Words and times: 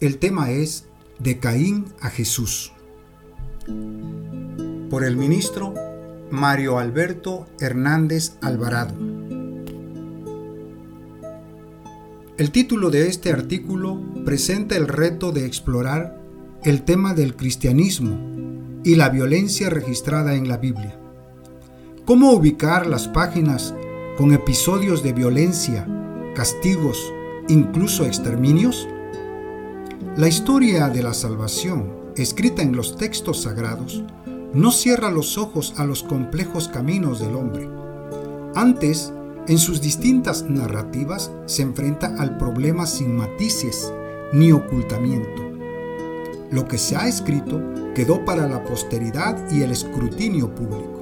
El 0.00 0.18
tema 0.18 0.52
es 0.52 0.86
De 1.18 1.40
Caín 1.40 1.86
a 2.00 2.08
Jesús. 2.08 2.72
Por 4.90 5.02
el 5.02 5.16
ministro 5.16 5.74
Mario 6.30 6.78
Alberto 6.78 7.46
Hernández 7.58 8.34
Alvarado. 8.40 8.94
El 12.36 12.52
título 12.52 12.90
de 12.90 13.08
este 13.08 13.32
artículo 13.32 14.00
presenta 14.24 14.76
el 14.76 14.86
reto 14.86 15.32
de 15.32 15.46
explorar 15.46 16.22
el 16.62 16.84
tema 16.84 17.12
del 17.12 17.34
cristianismo 17.34 18.80
y 18.84 18.94
la 18.94 19.08
violencia 19.08 19.68
registrada 19.68 20.36
en 20.36 20.46
la 20.46 20.58
Biblia. 20.58 20.96
¿Cómo 22.04 22.30
ubicar 22.30 22.86
las 22.86 23.08
páginas 23.08 23.74
con 24.16 24.32
episodios 24.32 25.02
de 25.02 25.12
violencia, 25.12 25.88
castigos, 26.36 27.12
incluso 27.48 28.06
exterminios? 28.06 28.86
La 30.18 30.26
historia 30.26 30.88
de 30.88 31.00
la 31.00 31.14
salvación, 31.14 31.92
escrita 32.16 32.60
en 32.60 32.74
los 32.74 32.96
textos 32.96 33.42
sagrados, 33.42 34.02
no 34.52 34.72
cierra 34.72 35.12
los 35.12 35.38
ojos 35.38 35.74
a 35.76 35.84
los 35.84 36.02
complejos 36.02 36.66
caminos 36.66 37.20
del 37.20 37.36
hombre. 37.36 37.70
Antes, 38.56 39.12
en 39.46 39.58
sus 39.58 39.80
distintas 39.80 40.42
narrativas, 40.42 41.30
se 41.46 41.62
enfrenta 41.62 42.16
al 42.18 42.36
problema 42.36 42.84
sin 42.84 43.14
matices 43.14 43.92
ni 44.32 44.50
ocultamiento. 44.50 45.40
Lo 46.50 46.66
que 46.66 46.78
se 46.78 46.96
ha 46.96 47.06
escrito 47.06 47.62
quedó 47.94 48.24
para 48.24 48.48
la 48.48 48.64
posteridad 48.64 49.48
y 49.52 49.62
el 49.62 49.70
escrutinio 49.70 50.52
público. 50.52 50.98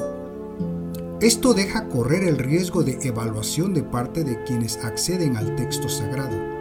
Esto 1.22 1.54
deja 1.54 1.88
correr 1.88 2.22
el 2.22 2.36
riesgo 2.36 2.82
de 2.82 2.98
evaluación 3.00 3.72
de 3.72 3.82
parte 3.82 4.24
de 4.24 4.44
quienes 4.44 4.76
acceden 4.84 5.38
al 5.38 5.56
texto 5.56 5.88
sagrado 5.88 6.55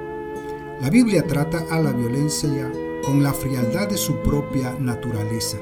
la 0.81 0.89
Biblia 0.89 1.25
trata 1.25 1.63
a 1.71 1.79
la 1.79 1.91
violencia 1.91 2.70
con 3.05 3.23
la 3.23 3.34
frialdad 3.34 3.88
de 3.88 3.97
su 3.97 4.17
propia 4.17 4.75
naturaleza. 4.77 5.57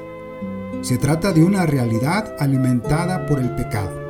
Se 0.80 0.98
trata 0.98 1.32
de 1.32 1.44
una 1.44 1.66
realidad 1.66 2.34
alimentada 2.40 3.24
por 3.26 3.38
el 3.38 3.54
pecado. 3.54 4.02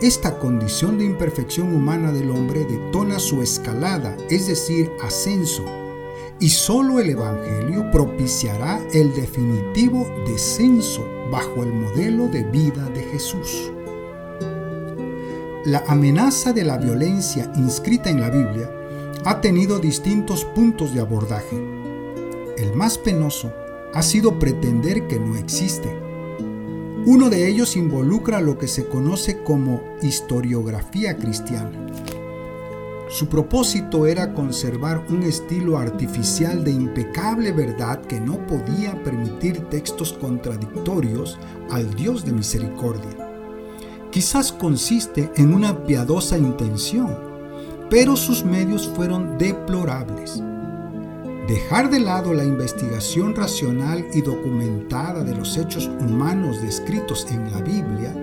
Esta 0.00 0.38
condición 0.38 0.98
de 0.98 1.04
imperfección 1.04 1.74
humana 1.74 2.10
del 2.10 2.30
hombre 2.30 2.64
detona 2.64 3.18
su 3.18 3.42
escalada, 3.42 4.16
es 4.30 4.46
decir, 4.46 4.90
ascenso, 5.02 5.64
y 6.40 6.48
solo 6.48 6.98
el 6.98 7.10
Evangelio 7.10 7.90
propiciará 7.90 8.80
el 8.94 9.14
definitivo 9.14 10.08
descenso 10.26 11.06
bajo 11.30 11.62
el 11.62 11.72
modelo 11.72 12.28
de 12.28 12.44
vida 12.44 12.88
de 12.94 13.02
Jesús. 13.02 13.70
La 15.66 15.84
amenaza 15.86 16.52
de 16.52 16.64
la 16.64 16.78
violencia 16.78 17.52
inscrita 17.56 18.10
en 18.10 18.20
la 18.20 18.30
Biblia 18.30 18.81
ha 19.24 19.40
tenido 19.40 19.78
distintos 19.78 20.44
puntos 20.44 20.92
de 20.94 21.00
abordaje. 21.00 21.56
El 22.58 22.74
más 22.74 22.98
penoso 22.98 23.52
ha 23.94 24.02
sido 24.02 24.38
pretender 24.38 25.06
que 25.06 25.20
no 25.20 25.36
existe. 25.36 25.96
Uno 27.06 27.30
de 27.30 27.48
ellos 27.48 27.76
involucra 27.76 28.40
lo 28.40 28.58
que 28.58 28.66
se 28.66 28.86
conoce 28.86 29.42
como 29.42 29.80
historiografía 30.02 31.16
cristiana. 31.16 31.70
Su 33.08 33.28
propósito 33.28 34.06
era 34.06 34.34
conservar 34.34 35.04
un 35.10 35.22
estilo 35.22 35.78
artificial 35.78 36.64
de 36.64 36.72
impecable 36.72 37.52
verdad 37.52 38.00
que 38.00 38.20
no 38.20 38.44
podía 38.46 39.00
permitir 39.04 39.68
textos 39.68 40.14
contradictorios 40.14 41.38
al 41.70 41.94
Dios 41.94 42.24
de 42.24 42.32
misericordia. 42.32 43.30
Quizás 44.10 44.50
consiste 44.50 45.30
en 45.36 45.54
una 45.54 45.84
piadosa 45.84 46.38
intención, 46.38 47.31
pero 47.92 48.16
sus 48.16 48.42
medios 48.42 48.90
fueron 48.96 49.36
deplorables. 49.36 50.42
Dejar 51.46 51.90
de 51.90 52.00
lado 52.00 52.32
la 52.32 52.42
investigación 52.42 53.36
racional 53.36 54.06
y 54.14 54.22
documentada 54.22 55.22
de 55.22 55.34
los 55.34 55.58
hechos 55.58 55.90
humanos 56.00 56.62
descritos 56.62 57.26
en 57.30 57.52
la 57.52 57.60
Biblia 57.60 58.14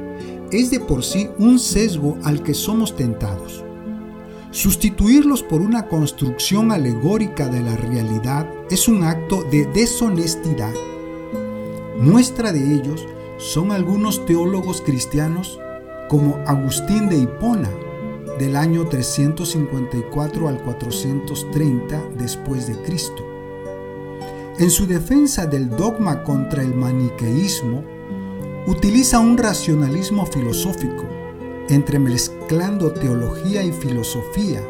es 0.51 0.71
de 0.71 0.79
por 0.79 1.03
sí 1.03 1.29
un 1.37 1.59
sesgo 1.59 2.17
al 2.23 2.41
que 2.41 2.55
somos 2.55 2.95
tentados. 2.95 3.63
Sustituirlos 4.49 5.43
por 5.43 5.61
una 5.61 5.85
construcción 5.87 6.71
alegórica 6.71 7.47
de 7.47 7.61
la 7.61 7.75
realidad 7.75 8.51
es 8.71 8.87
un 8.87 9.03
acto 9.03 9.43
de 9.51 9.67
deshonestidad. 9.67 10.73
Muestra 11.99 12.51
de 12.51 12.73
ellos 12.73 13.05
son 13.37 13.71
algunos 13.71 14.25
teólogos 14.25 14.81
cristianos 14.81 15.59
como 16.07 16.37
Agustín 16.47 17.07
de 17.07 17.17
Hipona, 17.17 17.69
del 18.39 18.55
año 18.55 18.87
354 18.87 20.47
al 20.47 20.63
430 20.63 22.01
después 22.17 22.67
de 22.67 22.75
Cristo. 22.81 23.23
En 24.57 24.71
su 24.71 24.87
defensa 24.87 25.45
del 25.45 25.69
dogma 25.69 26.23
contra 26.23 26.63
el 26.63 26.73
maniqueísmo, 26.73 27.83
utiliza 28.65 29.19
un 29.19 29.37
racionalismo 29.37 30.25
filosófico, 30.25 31.03
entremezclando 31.69 32.91
teología 32.91 33.63
y 33.63 33.71
filosofía, 33.71 34.61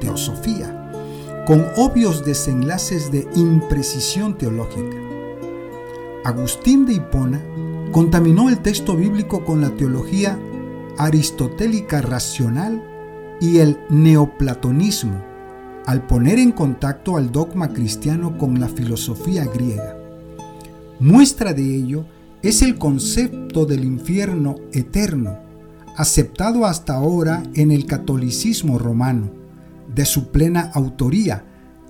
teosofía, 0.00 0.92
con 1.46 1.66
obvios 1.76 2.24
desenlaces 2.24 3.10
de 3.10 3.28
imprecisión 3.34 4.38
teológica. 4.38 4.96
Agustín 6.24 6.86
de 6.86 6.94
Hipona 6.94 7.40
contaminó 7.90 8.48
el 8.48 8.60
texto 8.60 8.94
bíblico 8.94 9.44
con 9.44 9.60
la 9.60 9.70
teología 9.70 10.38
aristotélica 10.96 12.02
racional 12.02 12.89
y 13.40 13.58
el 13.58 13.78
neoplatonismo, 13.88 15.22
al 15.86 16.06
poner 16.06 16.38
en 16.38 16.52
contacto 16.52 17.16
al 17.16 17.32
dogma 17.32 17.70
cristiano 17.70 18.36
con 18.36 18.60
la 18.60 18.68
filosofía 18.68 19.46
griega. 19.46 19.96
Muestra 21.00 21.54
de 21.54 21.74
ello 21.74 22.04
es 22.42 22.62
el 22.62 22.78
concepto 22.78 23.64
del 23.66 23.84
infierno 23.84 24.56
eterno, 24.72 25.38
aceptado 25.96 26.66
hasta 26.66 26.94
ahora 26.94 27.42
en 27.54 27.70
el 27.70 27.86
catolicismo 27.86 28.78
romano, 28.78 29.30
de 29.94 30.04
su 30.04 30.28
plena 30.28 30.70
autoría, 30.74 31.44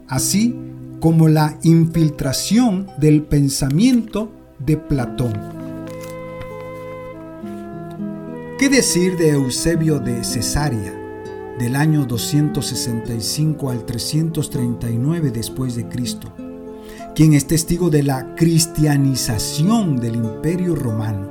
así 0.08 0.56
como 1.00 1.28
la 1.28 1.58
infiltración 1.62 2.86
del 2.98 3.22
pensamiento 3.22 4.30
de 4.58 4.76
Platón. 4.76 5.32
¿Qué 8.58 8.68
decir 8.68 9.16
de 9.16 9.30
Eusebio 9.30 9.98
de 9.98 10.22
Cesarea? 10.22 10.99
Del 11.60 11.76
año 11.76 12.06
265 12.06 13.70
al 13.70 13.84
339 13.84 15.30
después 15.30 15.76
de 15.76 15.86
Cristo, 15.86 16.32
quien 17.14 17.34
es 17.34 17.46
testigo 17.46 17.90
de 17.90 18.02
la 18.02 18.34
cristianización 18.34 20.00
del 20.00 20.16
Imperio 20.16 20.74
Romano. 20.74 21.28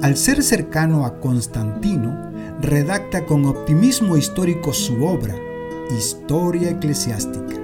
Al 0.00 0.16
ser 0.16 0.42
cercano 0.42 1.04
a 1.04 1.20
Constantino, 1.20 2.32
redacta 2.62 3.26
con 3.26 3.44
optimismo 3.44 4.16
histórico 4.16 4.72
su 4.72 5.04
obra, 5.04 5.36
Historia 5.98 6.70
Eclesiástica, 6.70 7.56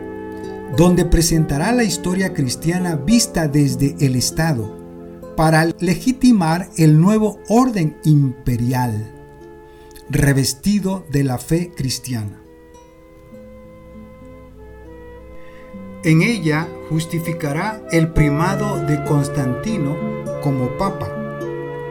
donde 0.77 1.07
presentará 1.07 1.73
la 1.73 1.85
historia 1.85 2.35
cristiana 2.35 2.97
vista 2.97 3.49
desde 3.49 3.97
el 4.05 4.15
Estado 4.15 4.77
para 5.37 5.65
legitimar 5.81 6.69
el 6.77 7.01
nuevo 7.01 7.39
orden 7.49 7.97
imperial 8.05 9.16
revestido 10.09 11.05
de 11.11 11.25
la 11.25 11.39
fe 11.39 11.73
cristiana. 11.75 12.43
En 16.05 16.23
ella 16.23 16.69
justificará 16.89 17.83
el 17.91 18.13
primado 18.13 18.79
de 18.87 19.03
Constantino 19.05 19.97
como 20.43 20.77
papa, 20.79 21.11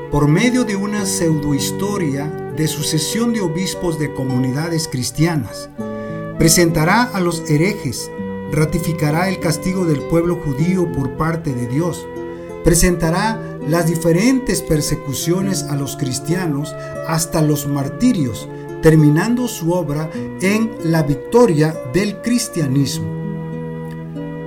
por 0.10 0.30
medio 0.30 0.64
de 0.64 0.78
una 0.78 1.06
pseudohistoria 1.06 2.26
de 2.56 2.68
sucesión 2.68 3.34
de 3.34 3.42
obispos 3.42 4.00
de 4.00 4.14
comunidades 4.14 4.88
cristianas. 4.88 5.70
Presentará 6.38 7.04
a 7.04 7.20
los 7.20 7.50
herejes, 7.50 8.10
ratificará 8.52 9.28
el 9.28 9.42
castigo 9.42 9.84
del 9.84 10.00
pueblo 10.04 10.38
judío 10.38 10.90
por 10.94 11.18
parte 11.18 11.54
de 11.54 11.68
Dios, 11.68 12.08
presentará 12.64 13.55
las 13.68 13.88
diferentes 13.88 14.62
persecuciones 14.62 15.64
a 15.64 15.76
los 15.76 15.98
cristianos 15.98 16.74
hasta 17.08 17.42
los 17.42 17.68
martirios, 17.68 18.48
terminando 18.82 19.48
su 19.48 19.72
obra 19.72 20.10
en 20.42 20.72
la 20.84 21.04
victoria 21.04 21.76
del 21.94 22.22
cristianismo. 22.22 23.16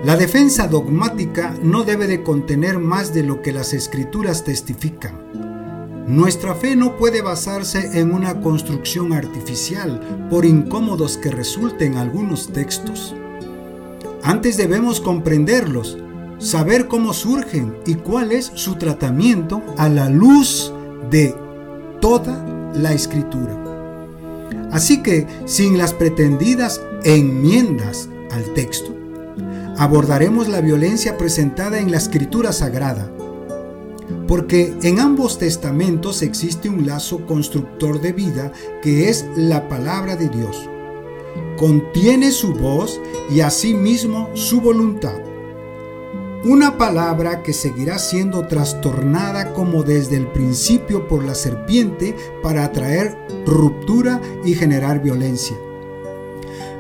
La 0.04 0.16
defensa 0.16 0.68
dogmática 0.68 1.54
no 1.62 1.82
debe 1.82 2.06
de 2.06 2.22
contener 2.22 2.78
más 2.78 3.12
de 3.12 3.24
lo 3.24 3.42
que 3.42 3.52
las 3.52 3.74
escrituras 3.74 4.44
testifican. 4.44 6.06
Nuestra 6.06 6.54
fe 6.54 6.76
no 6.76 6.96
puede 6.96 7.20
basarse 7.20 8.00
en 8.00 8.12
una 8.14 8.40
construcción 8.40 9.12
artificial, 9.12 10.28
por 10.30 10.46
incómodos 10.46 11.18
que 11.18 11.30
resulten 11.30 11.96
algunos 11.96 12.52
textos. 12.52 13.14
Antes 14.22 14.56
debemos 14.56 15.00
comprenderlos 15.00 15.98
saber 16.38 16.87
cómo 16.88 17.12
surgen 17.12 17.76
y 17.87 17.94
cuál 17.94 18.32
es 18.32 18.50
su 18.55 18.76
tratamiento 18.76 19.62
a 19.76 19.88
la 19.88 20.08
luz 20.08 20.73
de 21.11 21.35
toda 22.00 22.70
la 22.75 22.93
escritura. 22.93 23.56
Así 24.70 25.02
que 25.02 25.26
sin 25.46 25.79
las 25.79 25.94
pretendidas 25.94 26.81
enmiendas 27.05 28.08
al 28.31 28.44
texto, 28.55 28.94
abordaremos 29.79 30.49
la 30.49 30.61
violencia 30.61 31.17
presentada 31.17 31.79
en 31.79 31.90
la 31.90 31.96
escritura 31.96 32.52
sagrada, 32.52 33.11
porque 34.26 34.75
en 34.82 35.00
ambos 35.00 35.38
testamentos 35.38 36.23
existe 36.23 36.69
un 36.69 36.87
lazo 36.87 37.25
constructor 37.26 38.00
de 38.00 38.12
vida 38.12 38.52
que 38.82 39.08
es 39.08 39.26
la 39.37 39.69
palabra 39.69 40.17
de 40.17 40.29
Dios. 40.29 40.69
Contiene 41.56 42.31
su 42.31 42.52
voz 42.52 43.00
y 43.31 43.40
asimismo 43.40 44.31
su 44.35 44.61
voluntad. 44.61 45.27
Una 46.44 46.79
palabra 46.79 47.43
que 47.43 47.52
seguirá 47.52 47.99
siendo 47.99 48.46
trastornada 48.46 49.52
como 49.55 49.82
desde 49.82 50.17
el 50.17 50.29
principio 50.29 51.08
por 51.08 51.25
la 51.25 51.35
serpiente 51.35 52.14
para 52.44 52.62
atraer 52.62 53.19
ruptura 53.44 54.20
y 54.44 54.55
generar 54.55 55.02
violencia. 55.02 55.56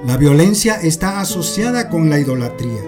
La 0.06 0.16
violencia 0.16 0.76
está 0.80 1.18
asociada 1.20 1.88
con 1.88 2.08
la 2.08 2.20
idolatría. 2.20 2.82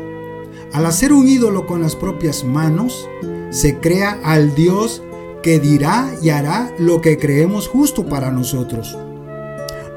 Al 0.72 0.86
hacer 0.86 1.12
un 1.12 1.26
ídolo 1.26 1.66
con 1.66 1.82
las 1.82 1.96
propias 1.96 2.44
manos, 2.44 3.08
se 3.50 3.78
crea 3.78 4.20
al 4.22 4.54
Dios 4.54 5.02
que 5.42 5.58
dirá 5.58 6.14
y 6.22 6.28
hará 6.28 6.72
lo 6.78 7.00
que 7.00 7.18
creemos 7.18 7.66
justo 7.66 8.06
para 8.06 8.30
nosotros. 8.30 8.96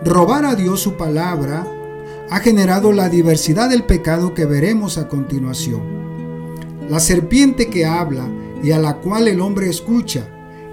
Robar 0.04 0.46
a 0.46 0.56
Dios 0.56 0.80
su 0.82 0.94
palabra 0.94 1.68
ha 2.32 2.40
generado 2.40 2.92
la 2.94 3.10
diversidad 3.10 3.70
del 3.70 3.84
pecado 3.84 4.34
que 4.34 4.46
veremos 4.46 4.98
a 4.98 5.08
continuación. 5.08 6.03
La 6.90 7.00
serpiente 7.00 7.68
que 7.68 7.86
habla 7.86 8.28
y 8.64 8.72
a 8.72 8.80
la 8.80 8.98
cual 8.98 9.28
el 9.28 9.42
hombre 9.42 9.70
escucha, 9.70 10.30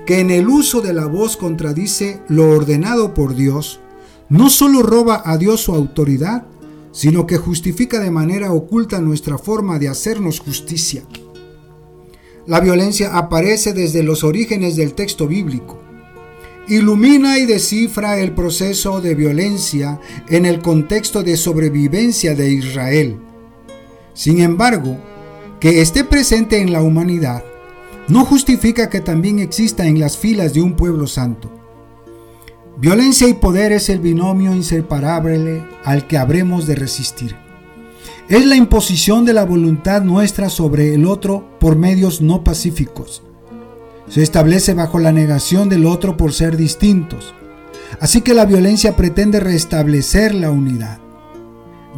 que 0.07 0.21
en 0.21 0.31
el 0.31 0.49
uso 0.49 0.81
de 0.81 0.93
la 0.93 1.07
voz 1.07 1.37
contradice 1.37 2.21
lo 2.29 2.51
ordenado 2.51 3.15
por 3.15 3.35
Dios, 3.35 3.81
no 4.29 4.51
solo 4.51 4.83
roba 4.83 5.23
a 5.25 5.37
Dios 5.37 5.63
su 5.63 5.75
autoridad, 5.75 6.47
sino 6.93 7.27
que 7.27 7.37
justifica 7.37 8.01
de 8.01 8.11
manera 8.11 8.53
oculta 8.53 9.01
nuestra 9.01 9.39
forma 9.39 9.79
de 9.79 9.89
hacernos 9.89 10.41
justicia. 10.41 11.05
La 12.47 12.61
violencia 12.61 13.17
aparece 13.17 13.73
desde 13.73 14.03
los 14.03 14.25
orígenes 14.25 14.75
del 14.75 14.95
texto 14.95 15.29
bíblico. 15.29 15.81
Ilumina 16.69 17.39
y 17.39 17.47
descifra 17.47 18.19
el 18.19 18.33
proceso 18.33 19.01
de 19.01 19.15
violencia 19.15 20.01
en 20.29 20.47
el 20.47 20.61
contexto 20.61 21.23
de 21.23 21.37
sobrevivencia 21.37 22.35
de 22.35 22.51
Israel. 22.53 23.19
Sin 24.15 24.41
embargo, 24.41 24.99
que 25.61 25.83
esté 25.83 26.05
presente 26.05 26.59
en 26.63 26.73
la 26.73 26.81
humanidad 26.81 27.45
no 28.09 28.25
justifica 28.25 28.89
que 28.89 29.01
también 29.01 29.39
exista 29.39 29.87
en 29.87 30.01
las 30.01 30.17
filas 30.17 30.55
de 30.55 30.63
un 30.63 30.73
pueblo 30.73 31.07
santo. 31.07 31.51
Violencia 32.79 33.29
y 33.29 33.35
poder 33.35 33.73
es 33.73 33.91
el 33.91 34.01
binomio 34.01 34.55
inseparable 34.55 35.63
al 35.85 36.07
que 36.07 36.17
habremos 36.17 36.67
de 36.67 36.77
resistir. 36.77 37.37
Es 38.31 38.47
la 38.47 38.57
imposición 38.57 39.27
de 39.27 39.35
la 39.35 39.45
voluntad 39.45 40.03
nuestra 40.03 40.49
sobre 40.49 40.95
el 40.95 41.05
otro 41.05 41.59
por 41.61 41.77
medios 41.77 42.23
no 42.23 42.43
pacíficos. 42.43 43.23
Se 44.09 44.23
establece 44.23 44.73
bajo 44.73 44.99
la 44.99 45.13
negación 45.13 45.69
del 45.69 45.85
otro 45.85 46.17
por 46.17 46.33
ser 46.33 46.57
distintos. 46.57 47.35
Así 48.01 48.23
que 48.23 48.33
la 48.33 48.47
violencia 48.47 48.97
pretende 48.97 49.41
restablecer 49.41 50.35
la 50.35 50.51
unidad, 50.51 51.01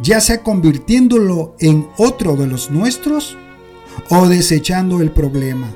ya 0.01 0.19
sea 0.19 0.43
convirtiéndolo 0.43 1.55
en 1.59 1.87
otro 1.97 2.35
de 2.35 2.47
los 2.47 2.69
nuestros 2.69 3.37
o 4.09 4.27
desechando 4.27 5.01
el 5.01 5.11
problema. 5.11 5.71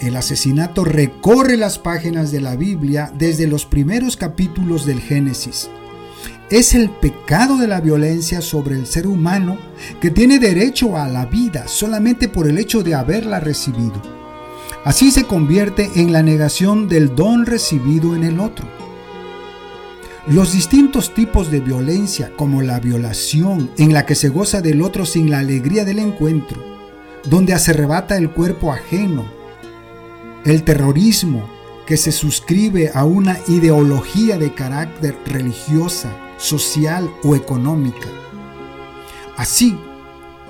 El 0.00 0.16
asesinato 0.16 0.84
recorre 0.84 1.56
las 1.56 1.78
páginas 1.78 2.30
de 2.32 2.40
la 2.40 2.56
Biblia 2.56 3.12
desde 3.16 3.46
los 3.46 3.64
primeros 3.64 4.16
capítulos 4.16 4.84
del 4.84 5.00
Génesis. 5.00 5.70
Es 6.50 6.74
el 6.74 6.90
pecado 6.90 7.56
de 7.56 7.66
la 7.66 7.80
violencia 7.80 8.42
sobre 8.42 8.76
el 8.76 8.86
ser 8.86 9.06
humano 9.06 9.56
que 10.00 10.10
tiene 10.10 10.38
derecho 10.38 10.98
a 10.98 11.08
la 11.08 11.26
vida 11.26 11.68
solamente 11.68 12.28
por 12.28 12.48
el 12.48 12.58
hecho 12.58 12.82
de 12.82 12.94
haberla 12.94 13.40
recibido. 13.40 14.02
Así 14.84 15.10
se 15.10 15.24
convierte 15.24 15.90
en 15.96 16.12
la 16.12 16.22
negación 16.22 16.86
del 16.88 17.14
don 17.14 17.46
recibido 17.46 18.14
en 18.14 18.24
el 18.24 18.40
otro. 18.40 18.66
Los 20.26 20.52
distintos 20.52 21.14
tipos 21.14 21.50
de 21.50 21.60
violencia, 21.60 22.32
como 22.36 22.60
la 22.60 22.80
violación 22.80 23.70
en 23.78 23.94
la 23.94 24.04
que 24.04 24.14
se 24.14 24.28
goza 24.28 24.60
del 24.60 24.82
otro 24.82 25.06
sin 25.06 25.30
la 25.30 25.38
alegría 25.38 25.86
del 25.86 25.98
encuentro, 25.98 26.73
donde 27.26 27.54
arrebata 27.54 28.16
el 28.16 28.30
cuerpo 28.30 28.72
ajeno, 28.72 29.24
el 30.44 30.62
terrorismo 30.62 31.48
que 31.86 31.96
se 31.96 32.12
suscribe 32.12 32.90
a 32.94 33.04
una 33.04 33.38
ideología 33.48 34.38
de 34.38 34.54
carácter 34.54 35.16
religiosa, 35.26 36.10
social 36.36 37.10
o 37.22 37.34
económica. 37.36 38.08
Así, 39.36 39.78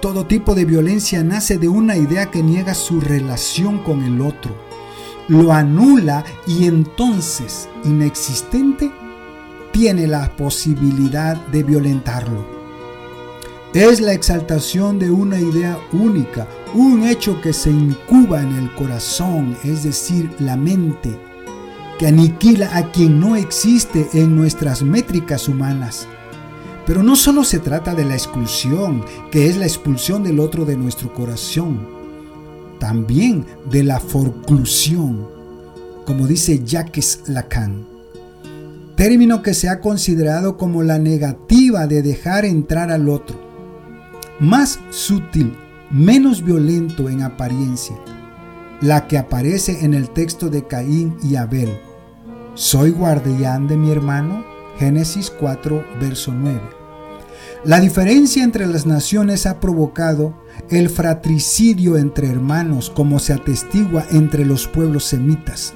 todo 0.00 0.26
tipo 0.26 0.55
de 0.55 0.65
violencia 0.65 1.25
nace 1.25 1.59
de 1.59 1.69
una 1.69 1.97
idea 1.97 2.31
que 2.31 2.43
niega 2.43 2.75
su 2.75 3.00
relación 3.00 3.79
con 3.82 4.03
el 4.03 4.20
otro, 4.20 4.55
lo 5.29 5.53
anula 5.53 6.25
y 6.47 6.67
entonces, 6.67 7.69
inexistente, 7.85 8.93
tiene 9.73 10.06
la 10.06 10.37
posibilidad 10.37 11.37
de 11.47 11.62
violentarlo. 11.62 12.47
Es 13.73 14.00
la 14.00 14.12
exaltación 14.12 14.99
de 14.99 15.11
una 15.11 15.41
idea 15.41 15.79
única, 15.93 16.47
un 16.75 17.05
hecho 17.05 17.41
que 17.41 17.53
se 17.53 17.71
incuba 17.71 18.43
en 18.43 18.55
el 18.56 18.73
corazón, 18.75 19.56
es 19.65 19.85
decir, 19.85 20.31
la 20.41 20.56
mente, 20.56 21.17
que 21.99 22.09
aniquila 22.09 22.76
a 22.76 22.91
quien 22.91 23.21
no 23.21 23.37
existe 23.37 24.09
en 24.12 24.35
nuestras 24.35 24.82
métricas 24.82 25.49
humanas. 25.49 26.06
Pero 26.87 27.03
no 27.03 27.17
solo 27.17 27.44
se 27.44 27.61
trata 27.61 27.94
de 27.94 28.05
la 28.05 28.15
exclusión, 28.15 29.05
que 29.31 29.49
es 29.49 29.56
la 29.56 29.65
expulsión 29.65 30.23
del 30.23 30.41
otro 30.41 30.65
de 30.65 30.76
nuestro 30.76 31.15
corazón, 31.15 31.88
también 32.79 33.47
de 33.70 33.85
la 33.85 34.00
forclusión, 34.00 35.27
como 36.05 36.27
dice 36.27 36.62
Jacques 36.65 37.23
Lacan, 37.27 37.87
término 38.97 39.43
que 39.43 39.55
se 39.55 39.69
ha 39.69 39.81
considerado 39.81 40.56
como 40.56 40.82
la 40.82 40.99
negativa 40.99 41.87
de 41.87 42.03
dejar 42.03 42.44
entrar 42.44 42.91
al 42.91 43.09
otro 43.09 43.44
más 44.41 44.81
sutil, 44.91 45.56
menos 45.94 46.43
violento 46.43 47.08
en 47.08 47.23
apariencia, 47.23 47.94
la 48.81 49.06
que 49.06 49.17
aparece 49.17 49.85
en 49.85 49.94
el 49.94 50.11
texto 50.11 50.50
de 50.50 50.67
Caín 50.67 51.17
y 51.23 51.37
Abel. 51.37 51.79
¿Soy 52.55 52.91
guardián 52.91 53.69
de 53.69 53.76
mi 53.76 53.93
hermano? 53.93 54.44
Génesis 54.76 55.31
4, 55.31 55.85
verso 56.00 56.32
9. 56.35 56.61
La 57.62 57.79
diferencia 57.79 58.43
entre 58.43 58.67
las 58.67 58.87
naciones 58.87 59.46
ha 59.46 59.61
provocado 59.61 60.35
el 60.69 60.91
fratricidio 60.91 61.96
entre 61.96 62.29
hermanos 62.29 62.91
como 62.91 63.20
se 63.20 63.32
atestigua 63.32 64.05
entre 64.10 64.44
los 64.44 64.67
pueblos 64.67 65.05
semitas. 65.05 65.74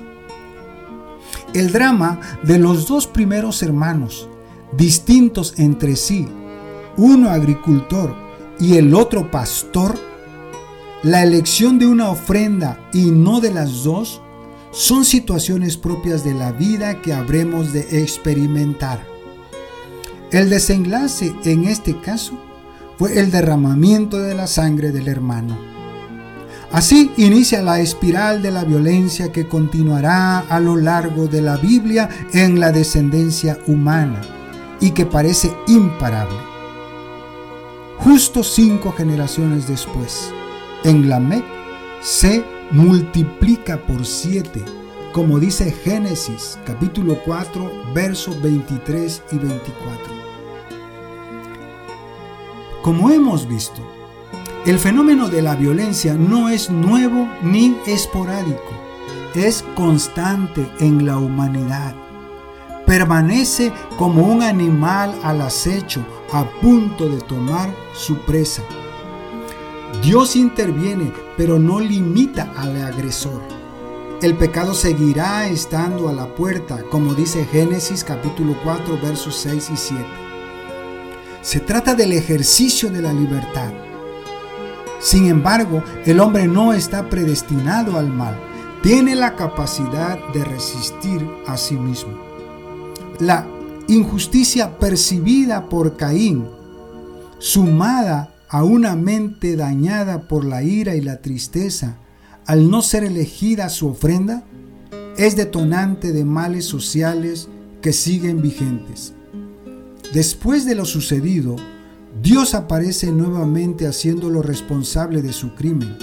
El 1.55 1.71
drama 1.71 2.19
de 2.43 2.59
los 2.59 2.89
dos 2.89 3.07
primeros 3.07 3.63
hermanos, 3.63 4.29
distintos 4.77 5.55
entre 5.59 5.95
sí, 5.95 6.27
uno 6.97 7.31
agricultor 7.31 8.13
y 8.59 8.79
el 8.79 8.97
otro 8.97 9.31
pastor, 9.31 10.08
la 11.03 11.23
elección 11.23 11.79
de 11.79 11.87
una 11.87 12.11
ofrenda 12.11 12.81
y 12.93 13.11
no 13.13 13.41
de 13.41 13.53
las 13.53 13.85
dos 13.85 14.21
son 14.73 15.05
situaciones 15.05 15.77
propias 15.77 16.25
de 16.25 16.35
la 16.35 16.51
vida 16.51 17.01
que 17.01 17.13
habremos 17.13 17.73
de 17.73 18.03
experimentar. 18.03 19.07
El 20.33 20.51
desenlace 20.51 21.35
en 21.45 21.65
este 21.65 22.01
caso 22.01 22.39
fue 22.99 23.19
el 23.19 23.31
derramamiento 23.31 24.19
de 24.19 24.35
la 24.35 24.49
sangre 24.49 24.91
del 24.91 25.07
hermano. 25.07 25.57
Así 26.73 27.13
inicia 27.17 27.63
la 27.63 27.81
espiral 27.81 28.43
de 28.43 28.51
la 28.51 28.65
violencia 28.65 29.33
que 29.33 29.49
continuará 29.49 30.41
a 30.41 30.61
lo 30.61 30.77
largo 30.77 31.29
de 31.29 31.41
la 31.41 31.57
Biblia 31.57 32.11
en 32.35 32.61
la 32.61 32.73
descendencia 32.73 33.59
humana 33.69 34.21
y 34.81 34.91
que 34.91 35.07
parece 35.07 35.51
imparable. 35.69 36.37
Justo 37.99 38.43
cinco 38.43 38.93
generaciones 38.93 39.67
después, 39.67 40.33
en 40.85 41.09
Lamec 41.09 41.45
se 42.01 42.45
multiplica 42.71 43.79
por 43.79 44.05
siete, 44.05 44.65
como 45.13 45.39
dice 45.39 45.73
Génesis 45.73 46.59
capítulo 46.65 47.19
4, 47.25 47.93
versos 47.95 48.41
23 48.43 49.23
y 49.33 49.37
24. 49.37 50.15
Como 52.83 53.11
hemos 53.11 53.49
visto, 53.49 53.83
el 54.67 54.79
fenómeno 54.79 55.29
de 55.29 55.43
la 55.43 55.57
violencia 55.57 56.15
no 56.15 56.49
es 56.49 56.71
nuevo 56.71 57.29
ni 57.43 57.77
esporádico, 57.87 58.73
es 59.35 59.65
constante 59.75 60.69
en 60.81 61.07
la 61.07 61.19
humanidad 61.19 61.95
permanece 62.89 63.71
como 63.99 64.23
un 64.23 64.43
animal 64.43 65.15
al 65.23 65.43
acecho, 65.43 66.03
a 66.33 66.45
punto 66.63 67.07
de 67.07 67.21
tomar 67.21 67.69
su 67.93 68.17
presa. 68.21 68.63
Dios 70.03 70.37
interviene, 70.37 71.13
pero 71.37 71.59
no 71.59 71.81
limita 71.81 72.53
al 72.57 72.81
agresor. 72.83 73.41
El 74.21 74.37
pecado 74.37 74.75
seguirá 74.75 75.47
estando 75.47 76.09
a 76.09 76.13
la 76.13 76.35
puerta, 76.35 76.83
como 76.91 77.15
dice 77.15 77.45
Génesis 77.47 78.05
capítulo 78.05 78.57
4 78.65 78.99
versos 79.01 79.35
6 79.37 79.71
y 79.73 79.77
7. 79.77 80.05
Se 81.41 81.61
trata 81.61 81.95
del 81.95 82.13
ejercicio 82.13 82.91
de 82.91 83.01
la 83.01 83.13
libertad. 83.13 83.73
Sin 85.01 85.27
embargo, 85.27 85.83
el 86.05 86.21
hombre 86.21 86.47
no 86.47 86.73
está 86.73 87.09
predestinado 87.09 87.97
al 87.97 88.09
mal, 88.09 88.39
tiene 88.83 89.15
la 89.15 89.37
capacidad 89.37 90.19
de 90.35 90.45
resistir 90.45 91.27
a 91.47 91.57
sí 91.57 91.77
mismo. 91.77 92.13
La 93.19 93.47
injusticia 93.89 94.79
percibida 94.79 95.69
por 95.69 95.97
Caín, 95.97 96.47
sumada 97.39 98.35
a 98.49 98.65
una 98.65 98.97
mente 98.97 99.57
dañada 99.57 100.27
por 100.27 100.45
la 100.45 100.63
ira 100.63 100.95
y 100.95 101.01
la 101.01 101.21
tristeza, 101.21 101.99
al 102.47 102.71
no 102.71 102.81
ser 102.81 103.05
elegida 103.05 103.69
su 103.69 103.89
ofrenda, 103.89 104.45
es 105.19 105.37
detonante 105.37 106.13
de 106.13 106.25
males 106.25 106.65
sociales 106.65 107.49
que 107.83 107.93
siguen 107.93 108.41
vigentes. 108.41 109.13
Después 110.15 110.65
de 110.65 110.75
lo 110.75 110.87
sucedido, 110.87 111.57
Dios 112.23 112.55
aparece 112.55 113.13
nuevamente 113.13 113.87
haciéndolo 113.87 114.41
responsable 114.43 115.21
de 115.21 115.33
su 115.33 115.55
crimen. 115.55 115.97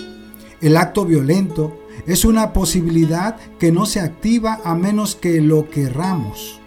El 0.62 0.78
acto 0.78 1.06
violento 1.06 1.80
es 2.06 2.26
una 2.26 2.54
posibilidad 2.54 3.38
que 3.58 3.72
no 3.72 3.86
se 3.86 4.00
activa 4.00 4.62
a 4.64 4.76
menos 4.76 5.16
que 5.16 5.42
lo 5.42 5.70
querramos. 5.70 6.60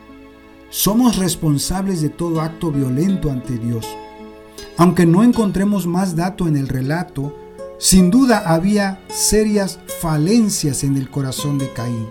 Somos 0.71 1.17
responsables 1.17 2.03
de 2.03 2.09
todo 2.09 2.41
acto 2.41 2.73
violento 2.73 3.31
ante 3.31 3.57
Dios. 3.57 3.87
Aunque 4.79 5.07
no 5.07 5.25
encontremos 5.25 5.89
más 5.89 6.15
dato 6.15 6.47
en 6.47 6.57
el 6.57 6.69
relato, 6.69 7.37
sin 7.79 8.11
duda 8.11 8.45
había 8.47 9.01
serias 9.09 9.81
falencias 10.01 10.85
en 10.85 10.97
el 10.97 11.11
corazón 11.11 11.59
de 11.59 11.69
Caín. 11.73 12.07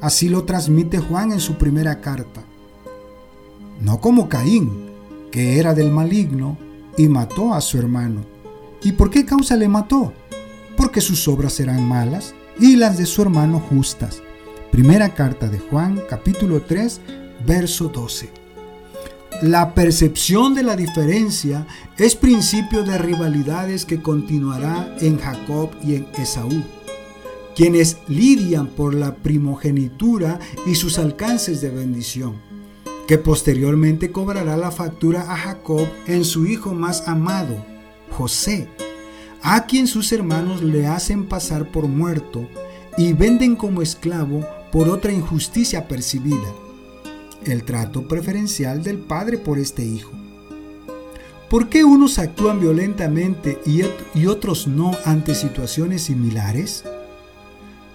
Así 0.00 0.30
lo 0.30 0.44
transmite 0.44 0.98
Juan 0.98 1.32
en 1.32 1.40
su 1.40 1.56
primera 1.56 2.00
carta. 2.00 2.42
No 3.78 4.00
como 4.00 4.30
Caín, 4.30 4.86
que 5.30 5.58
era 5.58 5.74
del 5.74 5.90
maligno, 5.90 6.56
y 6.96 7.08
mató 7.08 7.52
a 7.52 7.60
su 7.60 7.76
hermano. 7.76 8.22
¿Y 8.82 8.92
por 8.92 9.10
qué 9.10 9.26
causa 9.26 9.54
le 9.54 9.68
mató? 9.68 10.14
Porque 10.78 11.02
sus 11.02 11.28
obras 11.28 11.60
eran 11.60 11.86
malas 11.86 12.34
y 12.58 12.76
las 12.76 12.96
de 12.96 13.04
su 13.04 13.20
hermano 13.20 13.60
justas. 13.60 14.22
Primera 14.72 15.12
carta 15.12 15.48
de 15.48 15.58
Juan, 15.58 16.00
capítulo 16.08 16.62
3, 16.62 17.02
verso 17.46 17.88
12. 17.88 18.45
La 19.42 19.74
percepción 19.74 20.54
de 20.54 20.62
la 20.62 20.76
diferencia 20.76 21.66
es 21.98 22.14
principio 22.14 22.82
de 22.84 22.96
rivalidades 22.98 23.84
que 23.84 24.00
continuará 24.00 24.96
en 25.00 25.18
Jacob 25.18 25.70
y 25.82 25.96
en 25.96 26.06
Esaú, 26.18 26.62
quienes 27.54 27.98
lidian 28.08 28.68
por 28.68 28.94
la 28.94 29.16
primogenitura 29.16 30.38
y 30.66 30.74
sus 30.74 30.98
alcances 30.98 31.60
de 31.60 31.70
bendición 31.70 32.46
que 33.06 33.18
posteriormente 33.18 34.10
cobrará 34.10 34.56
la 34.56 34.70
factura 34.70 35.32
a 35.32 35.36
Jacob 35.36 35.86
en 36.06 36.24
su 36.24 36.46
hijo 36.46 36.74
más 36.74 37.06
amado, 37.06 37.64
José, 38.10 38.68
a 39.42 39.66
quien 39.66 39.86
sus 39.86 40.10
hermanos 40.12 40.62
le 40.62 40.86
hacen 40.86 41.28
pasar 41.28 41.70
por 41.70 41.86
muerto 41.86 42.48
y 42.98 43.12
venden 43.12 43.54
como 43.54 43.80
esclavo 43.80 44.44
por 44.72 44.88
otra 44.88 45.12
injusticia 45.12 45.86
percibida, 45.86 46.52
el 47.46 47.64
trato 47.64 48.06
preferencial 48.06 48.82
del 48.82 48.98
padre 48.98 49.38
por 49.38 49.58
este 49.58 49.84
hijo. 49.84 50.12
¿Por 51.48 51.68
qué 51.68 51.84
unos 51.84 52.18
actúan 52.18 52.60
violentamente 52.60 53.58
y, 53.64 54.26
otros 54.26 54.66
no 54.66 54.92
ante 55.04 55.34
situaciones 55.34 56.02
similares? 56.02 56.84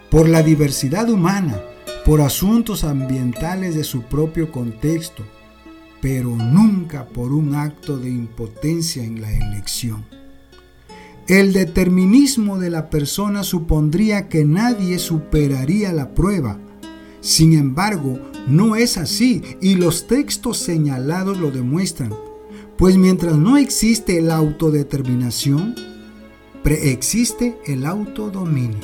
Por 0.09 0.29
la 0.29 0.41
diversidad 0.41 1.09
humana 1.09 1.61
por 2.05 2.21
asuntos 2.21 2.83
ambientales 2.83 3.75
de 3.75 3.83
su 3.83 4.03
propio 4.03 4.51
contexto, 4.51 5.23
pero 6.01 6.35
nunca 6.35 7.05
por 7.05 7.31
un 7.31 7.53
acto 7.53 7.97
de 7.97 8.09
impotencia 8.09 9.03
en 9.03 9.21
la 9.21 9.31
elección. 9.31 10.05
El 11.27 11.53
determinismo 11.53 12.57
de 12.57 12.71
la 12.71 12.89
persona 12.89 13.43
supondría 13.43 14.27
que 14.27 14.43
nadie 14.43 14.97
superaría 14.97 15.93
la 15.93 16.15
prueba. 16.15 16.57
Sin 17.21 17.53
embargo, 17.53 18.19
no 18.47 18.75
es 18.75 18.97
así 18.97 19.41
y 19.61 19.75
los 19.75 20.07
textos 20.07 20.57
señalados 20.57 21.37
lo 21.37 21.51
demuestran, 21.51 22.13
pues 22.77 22.97
mientras 22.97 23.37
no 23.37 23.57
existe 23.57 24.21
la 24.21 24.35
autodeterminación, 24.35 25.75
preexiste 26.63 27.57
el 27.65 27.85
autodominio. 27.85 28.79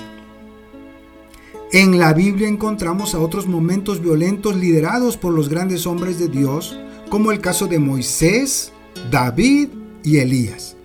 En 1.73 1.99
la 1.99 2.13
Biblia 2.13 2.47
encontramos 2.47 3.13
a 3.13 3.19
otros 3.19 3.45
momentos 3.45 4.01
violentos 4.01 4.55
liderados 4.55 5.17
por 5.17 5.33
los 5.33 5.49
grandes 5.49 5.85
hombres 5.85 6.17
de 6.17 6.29
Dios, 6.29 6.79
como 7.09 7.31
el 7.31 7.41
caso 7.41 7.67
de 7.67 7.79
Moisés, 7.79 8.71
David 9.11 9.69
y 10.03 10.17
Elías. 10.17 10.77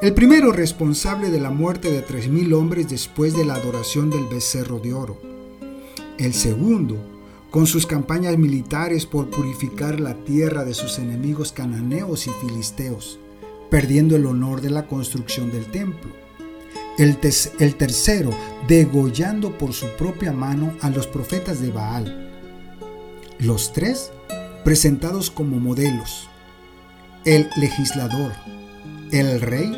El 0.00 0.14
primero 0.14 0.52
responsable 0.52 1.30
de 1.30 1.38
la 1.38 1.50
muerte 1.50 1.90
de 1.90 2.00
tres 2.00 2.28
mil 2.28 2.54
hombres 2.54 2.88
después 2.88 3.36
de 3.36 3.44
la 3.44 3.54
adoración 3.56 4.08
del 4.08 4.24
becerro 4.24 4.78
de 4.78 4.94
oro. 4.94 5.20
El 6.16 6.32
segundo, 6.32 6.96
con 7.50 7.66
sus 7.66 7.86
campañas 7.86 8.38
militares 8.38 9.06
por 9.06 9.28
purificar 9.30 10.00
la 10.00 10.14
tierra 10.24 10.64
de 10.64 10.74
sus 10.74 10.98
enemigos 10.98 11.52
cananeos 11.52 12.26
y 12.26 12.30
filisteos, 12.40 13.18
perdiendo 13.70 14.16
el 14.16 14.26
honor 14.26 14.60
de 14.60 14.70
la 14.70 14.86
construcción 14.86 15.50
del 15.50 15.66
templo 15.66 16.20
el, 17.00 17.76
tercero, 17.76 18.30
degollando 18.68 19.56
por 19.56 19.72
su 19.72 19.86
propia 19.96 20.32
mano 20.32 20.74
a 20.82 20.90
los 20.90 21.06
profetas 21.06 21.60
de 21.60 21.70
Baal. 21.70 22.30
Los 23.38 23.72
tres, 23.72 24.12
presentados 24.64 25.30
como 25.30 25.58
modelos. 25.58 26.28
El 27.24 27.48
legislador, 27.56 28.32
el 29.12 29.40
rey 29.40 29.72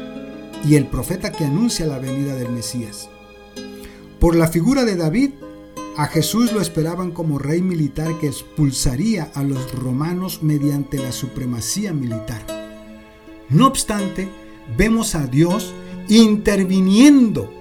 y 0.64 0.74
el 0.74 0.86
profeta 0.86 1.30
que 1.30 1.44
anuncia 1.44 1.86
la 1.86 2.00
venida 2.00 2.34
del 2.34 2.50
Mesías. 2.50 3.08
Por 4.18 4.34
la 4.34 4.48
figura 4.48 4.84
de 4.84 4.96
David, 4.96 5.30
a 5.96 6.06
Jesús 6.06 6.52
lo 6.52 6.60
esperaban 6.60 7.10
como 7.10 7.38
rey 7.38 7.60
militar 7.60 8.18
que 8.18 8.26
expulsaría 8.26 9.30
a 9.34 9.42
los 9.42 9.72
romanos 9.74 10.42
mediante 10.42 10.98
la 10.98 11.12
supremacía 11.12 11.92
militar. 11.92 12.46
No 13.50 13.66
obstante, 13.66 14.28
vemos 14.76 15.14
a 15.14 15.26
Dios 15.26 15.74
interviniendo 16.08 17.52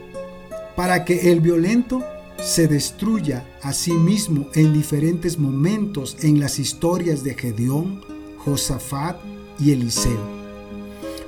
para 0.78 1.04
que 1.04 1.32
el 1.32 1.42
violento 1.42 2.04
se 2.42 2.68
destruya 2.68 3.46
a 3.62 3.74
sí 3.74 3.92
mismo 3.92 4.48
en 4.54 4.74
diferentes 4.74 5.38
momentos 5.38 6.18
en 6.22 6.40
las 6.40 6.58
historias 6.58 7.24
de 7.24 7.36
Gedeón, 7.36 8.02
Josafat 8.38 9.18
y 9.60 9.72
Eliseo, 9.72 10.26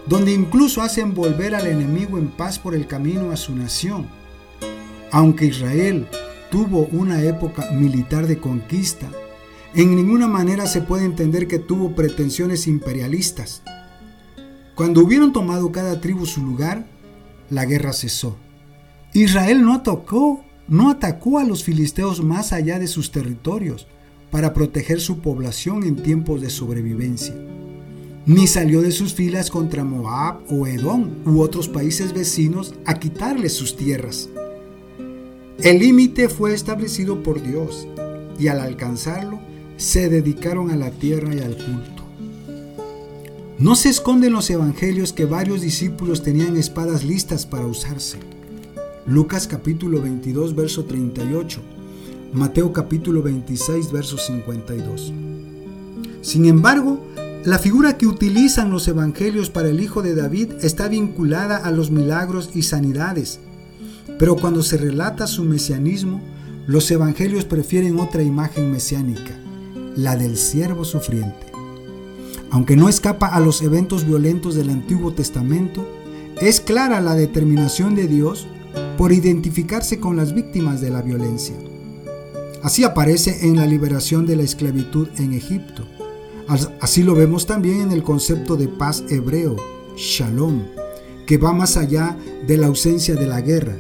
donde 0.08 0.32
incluso 0.34 0.82
hacen 0.82 1.14
volver 1.14 1.54
al 1.54 1.68
enemigo 1.68 2.18
en 2.18 2.30
paz 2.30 2.58
por 2.58 2.74
el 2.74 2.88
camino 2.88 3.32
a 3.32 3.38
su 3.38 3.54
nación. 3.54 4.08
Aunque 5.12 5.46
Israel 5.46 6.08
tuvo 6.54 6.88
una 6.92 7.24
época 7.24 7.72
militar 7.72 8.28
de 8.28 8.38
conquista, 8.38 9.10
en 9.74 9.96
ninguna 9.96 10.28
manera 10.28 10.68
se 10.68 10.82
puede 10.82 11.04
entender 11.04 11.48
que 11.48 11.58
tuvo 11.58 11.96
pretensiones 11.96 12.68
imperialistas. 12.68 13.64
Cuando 14.76 15.04
hubieron 15.04 15.34
tomado 15.34 15.72
cada 15.72 16.00
tribu 16.00 16.28
su 16.28 16.46
lugar, 16.46 16.86
la 17.50 17.66
guerra 17.66 17.92
cesó. 17.92 18.38
Israel 19.14 19.66
no 19.66 19.74
atacó, 19.74 20.46
no 20.68 20.92
atacó 20.92 21.40
a 21.40 21.44
los 21.44 21.64
filisteos 21.64 22.24
más 22.24 22.54
allá 22.54 22.78
de 22.78 22.86
sus 22.86 23.12
territorios 23.12 23.88
para 24.30 24.54
proteger 24.54 25.02
su 25.02 25.22
población 25.22 25.82
en 25.82 25.96
tiempos 25.96 26.40
de 26.40 26.52
sobrevivencia. 26.52 27.34
Ni 28.28 28.46
salió 28.46 28.84
de 28.84 28.92
sus 28.92 29.16
filas 29.16 29.50
contra 29.50 29.84
Moab 29.84 30.42
o 30.52 30.68
Edom 30.68 31.16
u 31.26 31.42
otros 31.42 31.68
países 31.68 32.14
vecinos 32.14 32.76
a 32.86 33.00
quitarles 33.00 33.54
sus 33.54 33.76
tierras. 33.76 34.30
El 35.64 35.80
límite 35.80 36.28
fue 36.28 36.54
establecido 36.54 37.24
por 37.24 37.42
Dios 37.42 37.88
y 38.38 38.50
al 38.50 38.60
alcanzarlo 38.60 39.40
se 39.78 40.10
dedicaron 40.10 40.72
a 40.72 40.76
la 40.76 40.92
tierra 40.92 41.34
y 41.34 41.40
al 41.40 41.56
culto. 41.56 42.04
No 43.60 43.78
se 43.78 43.88
esconde 43.88 44.28
en 44.28 44.34
los 44.34 44.50
evangelios 44.50 45.14
que 45.14 45.24
varios 45.24 45.62
discípulos 45.62 46.22
tenían 46.22 46.58
espadas 46.58 47.06
listas 47.06 47.46
para 47.46 47.66
usarse. 47.66 48.18
Lucas 49.06 49.48
capítulo 49.48 50.02
22, 50.02 50.54
verso 50.54 50.84
38. 50.84 51.62
Mateo 52.34 52.74
capítulo 52.74 53.24
26, 53.24 53.90
verso 53.90 54.18
52. 54.18 55.14
Sin 56.22 56.44
embargo, 56.44 57.00
la 57.46 57.58
figura 57.58 57.98
que 57.98 58.06
utilizan 58.06 58.70
los 58.70 58.86
evangelios 58.90 59.50
para 59.50 59.70
el 59.70 59.80
hijo 59.80 60.02
de 60.02 60.14
David 60.14 60.56
está 60.62 60.90
vinculada 60.90 61.56
a 61.56 61.72
los 61.72 61.90
milagros 61.90 62.50
y 62.54 62.64
sanidades. 62.64 63.40
Pero 64.24 64.38
cuando 64.38 64.64
se 64.64 64.78
relata 64.78 65.28
su 65.28 65.44
mesianismo, 65.44 66.22
los 66.66 66.90
evangelios 66.92 67.44
prefieren 67.44 68.00
otra 68.00 68.24
imagen 68.24 68.72
mesiánica, 68.72 69.38
la 69.98 70.16
del 70.16 70.38
siervo 70.38 70.86
sufriente. 70.86 71.52
Aunque 72.50 72.78
no 72.78 72.88
escapa 72.88 73.28
a 73.28 73.42
los 73.42 73.62
eventos 73.62 74.08
violentos 74.08 74.56
del 74.56 74.70
Antiguo 74.70 75.12
Testamento, 75.12 75.86
es 76.40 76.62
clara 76.62 77.02
la 77.02 77.16
determinación 77.16 77.96
de 77.96 78.08
Dios 78.08 78.48
por 78.98 79.12
identificarse 79.12 80.00
con 80.00 80.16
las 80.16 80.34
víctimas 80.34 80.80
de 80.80 80.92
la 80.92 81.02
violencia. 81.02 81.58
Así 82.62 82.86
aparece 82.86 83.46
en 83.46 83.58
la 83.58 83.66
liberación 83.66 84.26
de 84.26 84.38
la 84.38 84.44
esclavitud 84.44 85.10
en 85.18 85.34
Egipto. 85.34 85.84
Así 86.80 87.04
lo 87.04 87.14
vemos 87.14 87.46
también 87.46 87.82
en 87.82 87.92
el 87.92 88.04
concepto 88.04 88.56
de 88.56 88.70
paz 88.70 89.04
hebreo, 89.10 89.58
shalom, 89.98 90.64
que 91.28 91.38
va 91.38 91.52
más 91.52 91.76
allá 91.76 92.18
de 92.48 92.56
la 92.56 92.68
ausencia 92.68 93.16
de 93.16 93.28
la 93.28 93.42
guerra, 93.42 93.76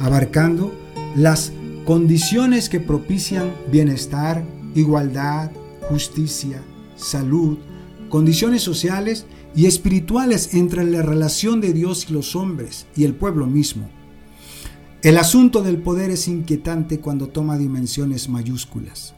abarcando 0.00 0.72
las 1.14 1.52
condiciones 1.84 2.68
que 2.68 2.80
propician 2.80 3.52
bienestar, 3.70 4.44
igualdad, 4.74 5.50
justicia, 5.88 6.62
salud, 6.96 7.58
condiciones 8.08 8.62
sociales 8.62 9.26
y 9.54 9.66
espirituales 9.66 10.54
entre 10.54 10.84
la 10.84 11.02
relación 11.02 11.60
de 11.60 11.72
Dios 11.72 12.06
y 12.08 12.12
los 12.12 12.36
hombres 12.36 12.86
y 12.96 13.04
el 13.04 13.14
pueblo 13.14 13.46
mismo. 13.46 13.88
El 15.02 15.18
asunto 15.18 15.62
del 15.62 15.78
poder 15.78 16.10
es 16.10 16.26
inquietante 16.26 17.00
cuando 17.00 17.28
toma 17.28 17.56
dimensiones 17.56 18.28
mayúsculas. 18.28 19.14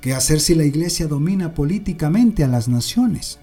¿Qué 0.00 0.14
hacer 0.14 0.40
si 0.40 0.54
la 0.54 0.64
Iglesia 0.64 1.06
domina 1.06 1.52
políticamente 1.52 2.44
a 2.44 2.48
las 2.48 2.68
naciones? 2.68 3.38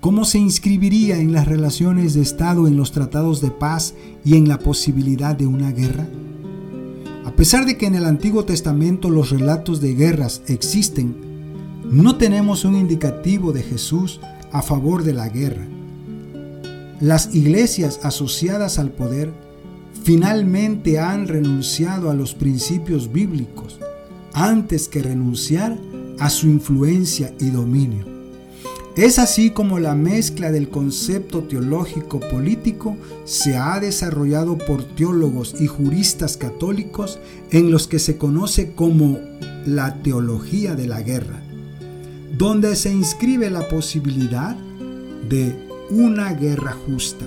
¿Cómo 0.00 0.24
se 0.24 0.38
inscribiría 0.38 1.18
en 1.18 1.34
las 1.34 1.46
relaciones 1.46 2.14
de 2.14 2.22
Estado 2.22 2.66
en 2.66 2.74
los 2.74 2.90
tratados 2.90 3.42
de 3.42 3.50
paz 3.50 3.94
y 4.24 4.36
en 4.36 4.48
la 4.48 4.58
posibilidad 4.58 5.36
de 5.36 5.46
una 5.46 5.72
guerra? 5.72 6.08
A 7.26 7.32
pesar 7.32 7.66
de 7.66 7.76
que 7.76 7.84
en 7.84 7.94
el 7.94 8.06
Antiguo 8.06 8.46
Testamento 8.46 9.10
los 9.10 9.28
relatos 9.28 9.82
de 9.82 9.94
guerras 9.94 10.40
existen, 10.46 11.14
no 11.84 12.16
tenemos 12.16 12.64
un 12.64 12.76
indicativo 12.76 13.52
de 13.52 13.62
Jesús 13.62 14.20
a 14.52 14.62
favor 14.62 15.04
de 15.04 15.12
la 15.12 15.28
guerra. 15.28 15.66
Las 17.00 17.34
iglesias 17.34 18.00
asociadas 18.02 18.78
al 18.78 18.92
poder 18.92 19.34
finalmente 20.02 20.98
han 20.98 21.28
renunciado 21.28 22.10
a 22.10 22.14
los 22.14 22.34
principios 22.34 23.12
bíblicos 23.12 23.78
antes 24.32 24.88
que 24.88 25.02
renunciar 25.02 25.78
a 26.18 26.30
su 26.30 26.48
influencia 26.48 27.34
y 27.38 27.50
dominio. 27.50 28.09
Es 28.96 29.20
así 29.20 29.50
como 29.50 29.78
la 29.78 29.94
mezcla 29.94 30.50
del 30.50 30.68
concepto 30.68 31.44
teológico 31.44 32.18
político 32.18 32.96
se 33.24 33.56
ha 33.56 33.78
desarrollado 33.78 34.58
por 34.58 34.82
teólogos 34.82 35.54
y 35.60 35.68
juristas 35.68 36.36
católicos 36.36 37.20
en 37.52 37.70
los 37.70 37.86
que 37.86 38.00
se 38.00 38.16
conoce 38.16 38.72
como 38.72 39.18
la 39.64 40.02
teología 40.02 40.74
de 40.74 40.88
la 40.88 41.02
guerra, 41.02 41.40
donde 42.36 42.74
se 42.74 42.92
inscribe 42.92 43.48
la 43.48 43.68
posibilidad 43.68 44.56
de 45.28 45.54
una 45.90 46.34
guerra 46.34 46.72
justa 46.72 47.26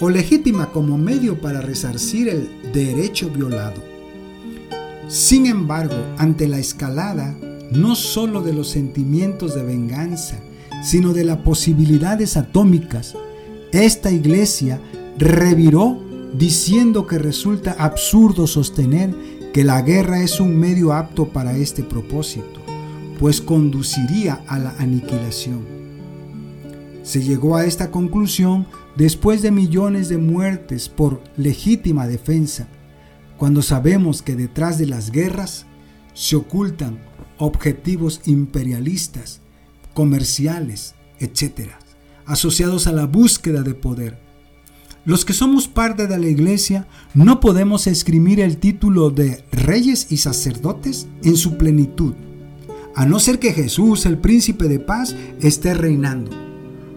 o 0.00 0.10
legítima 0.10 0.70
como 0.70 0.98
medio 0.98 1.40
para 1.40 1.62
resarcir 1.62 2.28
el 2.28 2.72
derecho 2.74 3.30
violado. 3.30 3.82
Sin 5.08 5.46
embargo, 5.46 5.96
ante 6.18 6.46
la 6.46 6.58
escalada 6.58 7.34
no 7.70 7.94
sólo 7.94 8.42
de 8.42 8.52
los 8.52 8.68
sentimientos 8.68 9.54
de 9.54 9.62
venganza, 9.62 10.38
sino 10.82 11.12
de 11.12 11.24
las 11.24 11.38
posibilidades 11.38 12.36
atómicas, 12.36 13.14
esta 13.72 14.10
iglesia 14.10 14.80
reviró 15.18 16.00
diciendo 16.34 17.06
que 17.06 17.18
resulta 17.18 17.72
absurdo 17.72 18.46
sostener 18.46 19.14
que 19.52 19.64
la 19.64 19.82
guerra 19.82 20.22
es 20.22 20.40
un 20.40 20.56
medio 20.56 20.92
apto 20.92 21.28
para 21.28 21.56
este 21.56 21.82
propósito, 21.82 22.60
pues 23.18 23.40
conduciría 23.40 24.42
a 24.46 24.58
la 24.58 24.74
aniquilación. 24.78 25.80
Se 27.02 27.22
llegó 27.22 27.56
a 27.56 27.64
esta 27.64 27.90
conclusión 27.90 28.66
después 28.96 29.42
de 29.42 29.50
millones 29.50 30.08
de 30.08 30.18
muertes 30.18 30.88
por 30.88 31.22
legítima 31.36 32.06
defensa, 32.06 32.68
cuando 33.38 33.62
sabemos 33.62 34.22
que 34.22 34.36
detrás 34.36 34.78
de 34.78 34.86
las 34.86 35.10
guerras 35.10 35.66
se 36.14 36.36
ocultan 36.36 36.98
objetivos 37.38 38.20
imperialistas 38.26 39.39
comerciales, 40.00 40.94
etc., 41.18 41.72
asociados 42.24 42.86
a 42.86 42.92
la 42.92 43.04
búsqueda 43.04 43.62
de 43.62 43.74
poder. 43.74 44.18
Los 45.04 45.26
que 45.26 45.34
somos 45.34 45.68
parte 45.68 46.06
de 46.06 46.16
la 46.16 46.26
iglesia 46.26 46.88
no 47.12 47.38
podemos 47.38 47.86
escribir 47.86 48.40
el 48.40 48.56
título 48.56 49.10
de 49.10 49.44
reyes 49.52 50.06
y 50.08 50.16
sacerdotes 50.16 51.06
en 51.22 51.36
su 51.36 51.58
plenitud, 51.58 52.14
a 52.96 53.04
no 53.04 53.18
ser 53.18 53.38
que 53.38 53.52
Jesús, 53.52 54.06
el 54.06 54.16
príncipe 54.16 54.68
de 54.68 54.78
paz, 54.78 55.14
esté 55.42 55.74
reinando. 55.74 56.30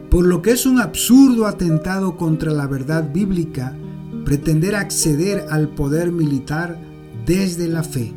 Por 0.10 0.26
lo 0.26 0.42
que 0.42 0.52
es 0.52 0.66
un 0.66 0.80
absurdo 0.80 1.46
atentado 1.46 2.16
contra 2.16 2.54
la 2.54 2.68
verdad 2.68 3.12
bíblica 3.12 3.76
pretender 4.24 4.78
acceder 4.78 5.48
al 5.50 5.68
poder 5.68 6.14
militar 6.14 6.80
desde 7.26 7.68
la 7.68 7.84
fe. 7.84 8.14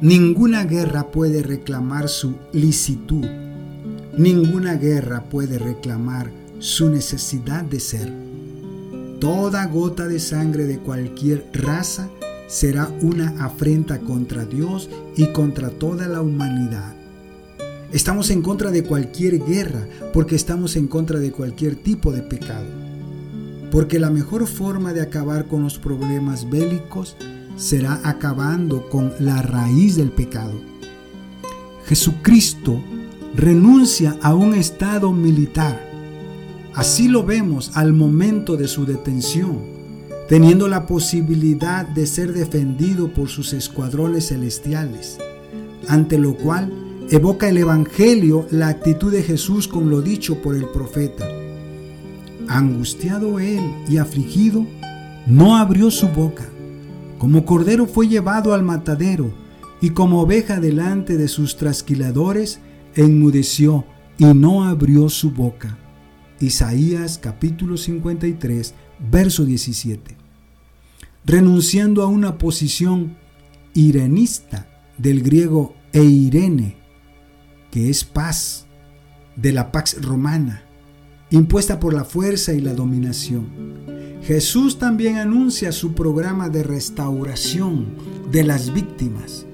Ninguna 0.00 0.62
guerra 0.62 1.10
puede 1.10 1.42
reclamar 1.42 2.08
su 2.08 2.36
licitud 2.52 3.26
Ninguna 4.16 4.76
guerra 4.76 5.24
puede 5.24 5.58
reclamar 5.58 6.30
su 6.60 6.88
necesidad 6.88 7.64
de 7.64 7.80
ser. 7.80 8.12
Toda 9.18 9.66
gota 9.66 10.06
de 10.06 10.20
sangre 10.20 10.66
de 10.66 10.78
cualquier 10.78 11.44
raza 11.52 12.08
será 12.46 12.88
una 13.00 13.44
afrenta 13.44 13.98
contra 13.98 14.44
Dios 14.44 14.88
y 15.16 15.26
contra 15.32 15.70
toda 15.70 16.06
la 16.06 16.20
humanidad. 16.20 16.94
Estamos 17.92 18.30
en 18.30 18.42
contra 18.42 18.70
de 18.70 18.84
cualquier 18.84 19.44
guerra 19.44 19.84
porque 20.12 20.36
estamos 20.36 20.76
en 20.76 20.86
contra 20.86 21.18
de 21.18 21.32
cualquier 21.32 21.74
tipo 21.74 22.12
de 22.12 22.22
pecado. 22.22 22.68
Porque 23.72 23.98
la 23.98 24.10
mejor 24.10 24.46
forma 24.46 24.92
de 24.92 25.00
acabar 25.00 25.46
con 25.46 25.64
los 25.64 25.80
problemas 25.80 26.48
bélicos 26.48 27.16
será 27.56 28.00
acabando 28.04 28.88
con 28.88 29.12
la 29.18 29.42
raíz 29.42 29.96
del 29.96 30.12
pecado. 30.12 30.52
Jesucristo 31.86 32.80
renuncia 33.36 34.16
a 34.22 34.34
un 34.34 34.54
estado 34.54 35.12
militar. 35.12 35.90
Así 36.72 37.08
lo 37.08 37.24
vemos 37.24 37.72
al 37.74 37.92
momento 37.92 38.56
de 38.56 38.68
su 38.68 38.86
detención, 38.86 39.58
teniendo 40.28 40.68
la 40.68 40.86
posibilidad 40.86 41.86
de 41.86 42.06
ser 42.06 42.32
defendido 42.32 43.12
por 43.12 43.28
sus 43.28 43.52
escuadrones 43.52 44.28
celestiales, 44.28 45.18
ante 45.88 46.18
lo 46.18 46.36
cual 46.36 46.72
evoca 47.10 47.48
el 47.48 47.58
Evangelio 47.58 48.46
la 48.50 48.68
actitud 48.68 49.12
de 49.12 49.22
Jesús 49.22 49.68
con 49.68 49.90
lo 49.90 50.00
dicho 50.00 50.40
por 50.40 50.54
el 50.54 50.66
profeta. 50.68 51.26
Angustiado 52.46 53.40
él 53.40 53.62
y 53.88 53.96
afligido, 53.96 54.64
no 55.26 55.56
abrió 55.56 55.90
su 55.90 56.08
boca. 56.08 56.48
Como 57.18 57.44
cordero 57.44 57.86
fue 57.86 58.06
llevado 58.06 58.54
al 58.54 58.62
matadero, 58.62 59.32
y 59.80 59.90
como 59.90 60.20
oveja 60.20 60.60
delante 60.60 61.16
de 61.16 61.28
sus 61.28 61.56
trasquiladores, 61.56 62.60
enmudeció 62.96 63.84
y 64.18 64.24
no 64.26 64.64
abrió 64.64 65.08
su 65.08 65.30
boca. 65.30 65.78
Isaías 66.40 67.18
capítulo 67.18 67.76
53, 67.76 68.74
verso 69.10 69.44
17. 69.44 70.16
Renunciando 71.24 72.02
a 72.02 72.06
una 72.06 72.38
posición 72.38 73.16
irenista 73.72 74.68
del 74.98 75.22
griego 75.22 75.74
eirene, 75.92 76.76
que 77.70 77.90
es 77.90 78.04
paz, 78.04 78.66
de 79.36 79.52
la 79.52 79.72
pax 79.72 80.00
romana, 80.00 80.62
impuesta 81.30 81.80
por 81.80 81.92
la 81.92 82.04
fuerza 82.04 82.52
y 82.52 82.60
la 82.60 82.74
dominación. 82.74 83.74
Jesús 84.22 84.78
también 84.78 85.16
anuncia 85.16 85.72
su 85.72 85.92
programa 85.92 86.48
de 86.48 86.62
restauración 86.62 87.96
de 88.30 88.44
las 88.44 88.72
víctimas. 88.72 89.44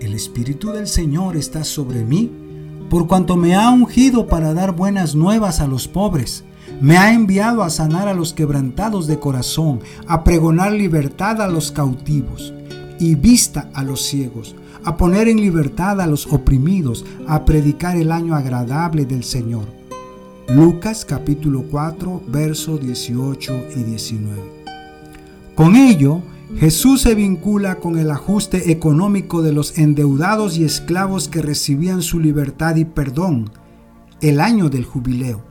El 0.00 0.14
Espíritu 0.14 0.72
del 0.72 0.86
Señor 0.86 1.36
está 1.36 1.64
sobre 1.64 2.04
mí 2.04 2.47
por 2.88 3.06
cuanto 3.06 3.36
me 3.36 3.54
ha 3.54 3.70
ungido 3.70 4.26
para 4.26 4.54
dar 4.54 4.74
buenas 4.74 5.14
nuevas 5.14 5.60
a 5.60 5.66
los 5.66 5.88
pobres. 5.88 6.44
Me 6.80 6.96
ha 6.96 7.12
enviado 7.12 7.62
a 7.62 7.70
sanar 7.70 8.08
a 8.08 8.14
los 8.14 8.32
quebrantados 8.32 9.06
de 9.06 9.18
corazón, 9.18 9.80
a 10.06 10.22
pregonar 10.24 10.72
libertad 10.72 11.42
a 11.42 11.48
los 11.48 11.72
cautivos 11.72 12.52
y 13.00 13.14
vista 13.14 13.70
a 13.74 13.82
los 13.82 14.02
ciegos, 14.02 14.54
a 14.84 14.96
poner 14.96 15.28
en 15.28 15.40
libertad 15.40 16.00
a 16.00 16.06
los 16.06 16.26
oprimidos, 16.26 17.04
a 17.26 17.44
predicar 17.44 17.96
el 17.96 18.12
año 18.12 18.34
agradable 18.34 19.06
del 19.06 19.24
Señor. 19.24 19.64
Lucas 20.48 21.04
capítulo 21.04 21.64
4, 21.70 22.22
versos 22.28 22.80
18 22.80 23.54
y 23.76 23.82
19. 23.82 24.58
Con 25.54 25.76
ello, 25.76 26.22
Jesús 26.56 27.02
se 27.02 27.14
vincula 27.14 27.76
con 27.76 27.98
el 27.98 28.10
ajuste 28.10 28.72
económico 28.72 29.42
de 29.42 29.52
los 29.52 29.76
endeudados 29.78 30.56
y 30.56 30.64
esclavos 30.64 31.28
que 31.28 31.42
recibían 31.42 32.00
su 32.00 32.20
libertad 32.20 32.76
y 32.76 32.86
perdón, 32.86 33.50
el 34.22 34.40
año 34.40 34.70
del 34.70 34.84
jubileo. 34.84 35.42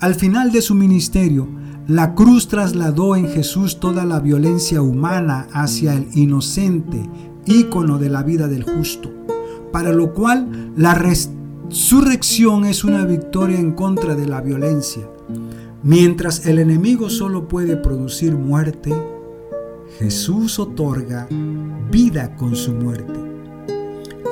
Al 0.00 0.14
final 0.14 0.52
de 0.52 0.60
su 0.60 0.74
ministerio, 0.74 1.48
la 1.88 2.14
cruz 2.14 2.46
trasladó 2.46 3.16
en 3.16 3.26
Jesús 3.28 3.80
toda 3.80 4.04
la 4.04 4.20
violencia 4.20 4.82
humana 4.82 5.48
hacia 5.52 5.94
el 5.94 6.06
inocente, 6.14 7.08
ícono 7.46 7.98
de 7.98 8.10
la 8.10 8.22
vida 8.22 8.48
del 8.48 8.64
justo, 8.64 9.10
para 9.72 9.92
lo 9.92 10.12
cual 10.12 10.72
la 10.76 10.94
resurrección 10.94 12.66
es 12.66 12.84
una 12.84 13.04
victoria 13.06 13.58
en 13.58 13.72
contra 13.72 14.14
de 14.14 14.26
la 14.26 14.42
violencia. 14.42 15.08
Mientras 15.82 16.46
el 16.46 16.58
enemigo 16.58 17.08
solo 17.10 17.48
puede 17.48 17.76
producir 17.76 18.36
muerte, 18.36 18.94
Jesús 19.98 20.58
otorga 20.58 21.28
vida 21.90 22.34
con 22.36 22.56
su 22.56 22.72
muerte. 22.72 23.20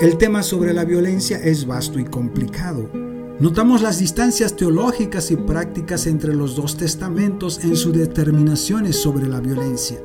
El 0.01 0.17
tema 0.17 0.43
sobre 0.43 0.73
la 0.73 0.85
violencia 0.85 1.39
es 1.39 1.67
vasto 1.67 1.99
y 1.99 2.05
complicado. 2.05 2.91
Notamos 3.39 3.83
las 3.83 3.99
distancias 3.99 4.57
teológicas 4.57 5.31
y 5.31 5.37
prácticas 5.37 6.07
entre 6.07 6.35
los 6.35 6.57
dos 6.57 6.77
testamentos 6.77 7.63
en 7.63 7.77
sus 7.77 7.93
determinaciones 7.93 8.97
sobre 8.97 9.27
la 9.27 9.41
violencia. 9.41 9.99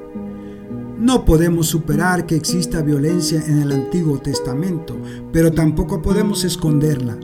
No 1.00 1.24
podemos 1.24 1.68
superar 1.68 2.26
que 2.26 2.36
exista 2.36 2.82
violencia 2.82 3.42
en 3.46 3.62
el 3.62 3.72
Antiguo 3.72 4.20
Testamento, 4.20 4.98
pero 5.32 5.52
tampoco 5.52 6.02
podemos 6.02 6.44
esconderla, 6.44 7.18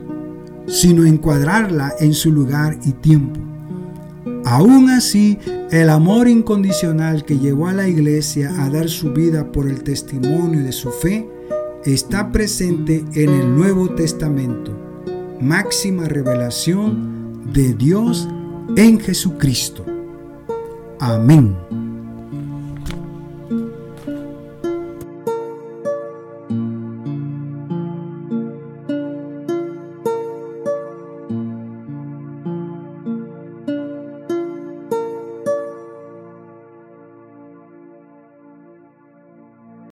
sino 0.66 1.04
encuadrarla 1.04 1.94
en 1.98 2.14
su 2.14 2.32
lugar 2.32 2.78
y 2.84 2.92
tiempo. 2.92 3.51
Aún 4.44 4.90
así, 4.90 5.38
el 5.70 5.88
amor 5.88 6.28
incondicional 6.28 7.24
que 7.24 7.38
llevó 7.38 7.68
a 7.68 7.72
la 7.72 7.88
iglesia 7.88 8.52
a 8.62 8.68
dar 8.68 8.88
su 8.88 9.12
vida 9.12 9.52
por 9.52 9.68
el 9.68 9.82
testimonio 9.82 10.64
de 10.64 10.72
su 10.72 10.90
fe 10.90 11.28
está 11.84 12.30
presente 12.32 13.04
en 13.14 13.30
el 13.30 13.54
Nuevo 13.54 13.90
Testamento, 13.94 14.72
máxima 15.40 16.04
revelación 16.04 17.52
de 17.52 17.74
Dios 17.74 18.28
en 18.76 19.00
Jesucristo. 19.00 19.84
Amén. 20.98 21.81